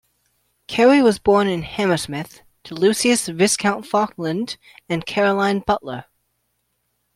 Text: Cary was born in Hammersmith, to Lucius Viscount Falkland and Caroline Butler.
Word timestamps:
Cary 0.65 0.99
was 1.03 1.19
born 1.19 1.47
in 1.47 1.61
Hammersmith, 1.61 2.41
to 2.63 2.73
Lucius 2.73 3.27
Viscount 3.27 3.85
Falkland 3.85 4.57
and 4.89 5.05
Caroline 5.05 5.59
Butler. 5.59 6.05